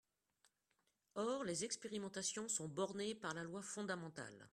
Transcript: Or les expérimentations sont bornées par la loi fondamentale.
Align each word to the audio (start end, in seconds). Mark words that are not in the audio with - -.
Or 1.13 1.43
les 1.43 1.63
expérimentations 1.63 2.47
sont 2.49 2.67
bornées 2.67 3.13
par 3.13 3.35
la 3.35 3.43
loi 3.43 3.61
fondamentale. 3.61 4.49